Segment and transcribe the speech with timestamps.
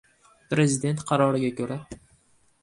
[0.53, 1.79] Prezident qaroriga ko‘ra...